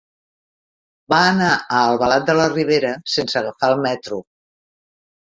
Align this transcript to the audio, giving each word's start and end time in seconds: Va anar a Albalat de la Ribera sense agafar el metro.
Va 1.15 1.19
anar 1.33 1.51
a 1.59 1.83
Albalat 1.91 2.27
de 2.31 2.39
la 2.41 2.49
Ribera 2.57 2.97
sense 3.19 3.41
agafar 3.45 3.73
el 3.79 3.81
metro. 3.89 4.23